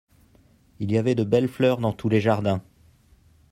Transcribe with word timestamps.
Il 0.79 0.91
y 0.91 0.97
avait 0.97 1.13
de 1.13 1.23
belles 1.23 1.47
fleurs 1.47 1.77
dans 1.77 1.93
tous 1.93 2.09
les 2.09 2.21
jardins. 2.21 2.63